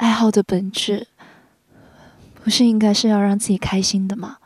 [0.00, 1.08] 爱好的本质
[2.32, 4.38] 不是应该是要让自己开心的吗？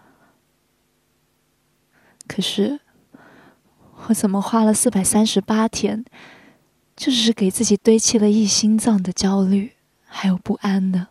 [2.27, 2.81] 可是
[4.09, 6.05] 我怎么花了四百三十八天，
[6.97, 11.07] 就只是给自己堆砌了一心脏的焦虑还有不安呢？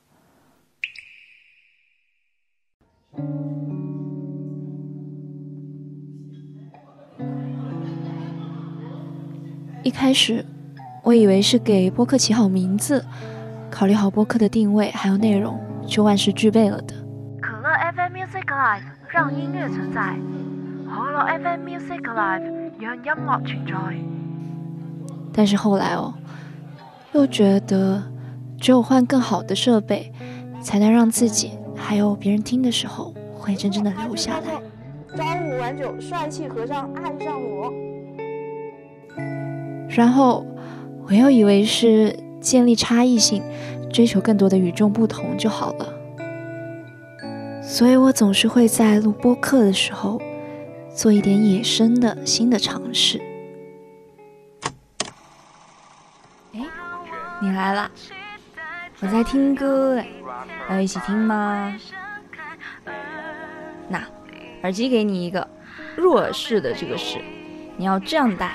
[9.83, 10.45] 一开始，
[11.03, 13.05] 我以为是给播客起好名字，
[13.73, 16.93] 考虑好播客的定位还有内容，就万事俱备了的。
[17.41, 20.15] 可乐 FM Music Live 让音乐存在，
[20.85, 22.43] 可乐 FM Music Live
[22.77, 23.73] 让音乐存在。
[25.33, 26.13] 但是后来哦，
[27.13, 28.03] 又觉得
[28.61, 30.13] 只有换更好的设备，
[30.61, 34.61] 才能让自己还有别人听的时候会真正的留下来。
[35.17, 37.73] 朝五晚九，帅气和尚爱上我。
[39.89, 40.45] 然后
[41.07, 43.41] 我又以为是建立差异性，
[43.91, 45.93] 追求更多的与众不同就好了。
[47.63, 50.21] 所以我总是会在录播课的时候
[50.93, 53.19] 做一点野生的新的尝试。
[56.53, 56.59] 哎，
[57.41, 57.89] 你来了，
[58.99, 60.07] 我在听歌哎，
[60.69, 61.73] 要一起听吗？
[63.87, 64.05] 那
[64.63, 65.47] 耳机给你一个，
[65.95, 67.19] 入耳式的这个是，
[67.77, 68.51] 你要这样戴。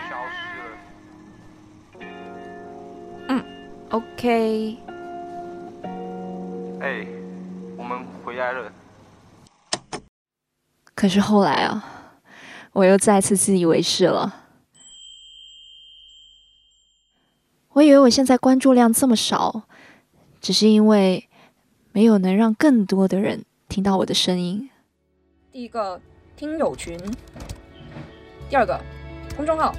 [3.91, 4.77] OK。
[6.81, 7.07] 哎，
[7.77, 8.73] 我们回来了。
[10.95, 11.85] 可是后来啊，
[12.73, 14.45] 我又再次自以为是了。
[17.71, 19.63] 我以为我现在关注量这么少，
[20.41, 21.29] 只是因为
[21.93, 24.69] 没有能让更多的人听到我的声音。
[25.53, 26.01] 第一个
[26.37, 26.99] 听友群，
[28.51, 28.81] 第二个
[29.37, 29.73] 公众号，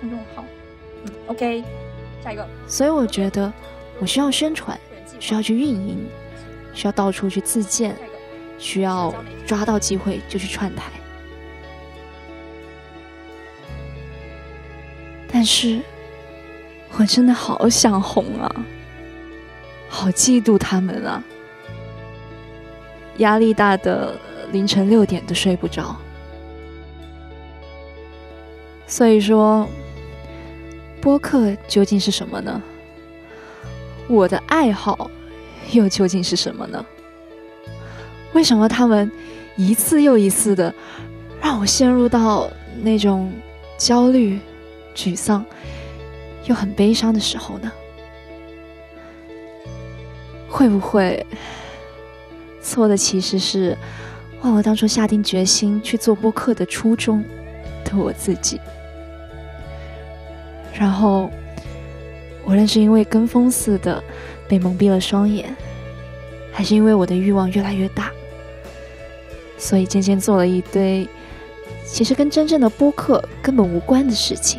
[0.00, 0.44] 公众号，
[1.04, 1.64] 嗯，OK。
[2.22, 3.52] 下一个，所以我觉得
[3.98, 4.78] 我需要宣传，
[5.18, 6.06] 需要去运营，
[6.74, 7.96] 需要到处去自荐，
[8.58, 9.14] 需要
[9.46, 10.90] 抓到机会就去串台。
[15.32, 15.80] 但是，
[16.98, 18.54] 我真的好想红啊，
[19.88, 21.22] 好嫉妒他们啊，
[23.18, 24.14] 压力大的
[24.52, 25.96] 凌晨六点都睡不着。
[28.86, 29.68] 所以说。
[31.00, 32.62] 播客究竟是什么呢？
[34.06, 35.10] 我的爱好
[35.72, 36.84] 又究竟是什么呢？
[38.32, 39.10] 为什么他们
[39.56, 40.72] 一次又一次的
[41.40, 42.50] 让我陷入到
[42.82, 43.32] 那种
[43.78, 44.38] 焦虑、
[44.94, 45.44] 沮丧
[46.44, 47.72] 又很悲伤的时候呢？
[50.48, 51.24] 会不会
[52.60, 53.76] 错的其实是
[54.42, 57.24] 忘了当初下定决心去做播客的初衷
[57.84, 58.60] 的我自己？
[60.80, 61.30] 然后，
[62.46, 64.02] 无论是因为跟风似的
[64.48, 65.54] 被蒙蔽了双眼，
[66.50, 68.10] 还是因为我的欲望越来越大，
[69.58, 71.06] 所以渐渐做了一堆
[71.84, 74.58] 其实跟真正的播客根本无关的事情。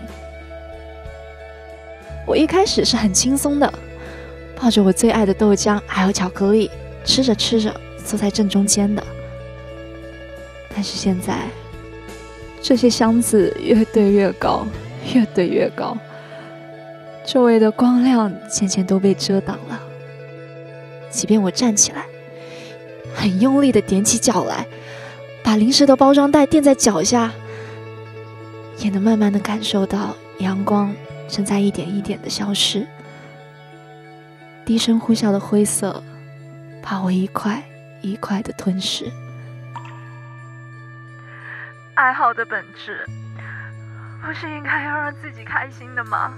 [2.28, 3.74] 我一开始是很轻松的，
[4.56, 6.70] 抱着我最爱的豆浆还有巧克力，
[7.04, 7.74] 吃着吃着
[8.06, 9.04] 坐在正中间的。
[10.70, 11.48] 但是现在，
[12.62, 14.68] 这些箱子越堆越高，
[15.16, 15.98] 越堆越高。
[17.32, 19.82] 周围的光亮渐渐都被遮挡了，
[21.10, 22.06] 即便我站起来，
[23.16, 24.68] 很用力的踮起脚来，
[25.42, 27.32] 把零食的包装袋垫在脚下，
[28.80, 30.94] 也能慢慢的感受到阳光
[31.30, 32.86] 正在一点一点的消失，
[34.66, 36.04] 低声呼啸的灰色
[36.82, 37.64] 把我一块
[38.02, 39.10] 一块的吞噬。
[41.94, 43.06] 爱好的本质。
[44.22, 46.34] 不是应该要让自己开心的吗？